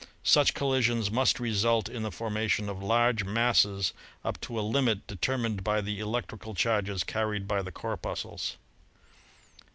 Such 0.23 0.55
col 0.55 0.71
lisions 0.71 1.11
must 1.11 1.39
result 1.39 1.87
in 1.87 2.01
the 2.01 2.09
formation 2.11 2.69
of 2.69 2.81
larger 2.81 3.23
masses 3.23 3.93
up 4.25 4.43
SOLAR 4.43 4.61
ENERGY 4.61 4.65
115 4.65 4.65
to 4.65 4.65
a 4.65 4.67
limit 4.67 5.05
determined 5.05 5.63
by 5.63 5.79
the 5.79 5.99
electrical 5.99 6.55
charges 6.55 7.03
carried 7.03 7.47
by 7.47 7.61
the 7.61 7.71
corpuscles. 7.71 8.57